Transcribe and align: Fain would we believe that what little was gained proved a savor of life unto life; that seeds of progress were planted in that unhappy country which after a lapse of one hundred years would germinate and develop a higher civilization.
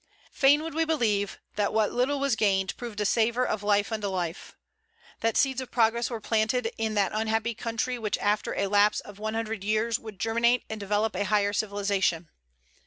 Fain 0.31 0.63
would 0.63 0.73
we 0.73 0.83
believe 0.83 1.37
that 1.57 1.73
what 1.73 1.91
little 1.93 2.19
was 2.19 2.35
gained 2.35 2.75
proved 2.75 2.99
a 3.01 3.05
savor 3.05 3.45
of 3.45 3.61
life 3.61 3.91
unto 3.91 4.07
life; 4.07 4.55
that 5.19 5.37
seeds 5.37 5.61
of 5.61 5.69
progress 5.69 6.09
were 6.09 6.19
planted 6.19 6.71
in 6.79 6.95
that 6.95 7.11
unhappy 7.13 7.53
country 7.53 7.99
which 7.99 8.17
after 8.17 8.55
a 8.55 8.65
lapse 8.65 8.99
of 9.01 9.19
one 9.19 9.35
hundred 9.35 9.63
years 9.63 9.99
would 9.99 10.19
germinate 10.19 10.63
and 10.71 10.79
develop 10.79 11.15
a 11.15 11.25
higher 11.25 11.53
civilization. 11.53 12.29